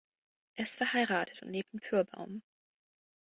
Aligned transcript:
Er 0.55 0.63
ist 0.63 0.77
verheiratet 0.77 1.43
und 1.43 1.49
lebt 1.51 1.71
in 1.75 1.79
Pyrbaum. 1.79 2.41